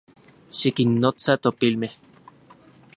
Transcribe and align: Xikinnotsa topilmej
Xikinnotsa 0.59 1.33
topilmej 1.45 1.93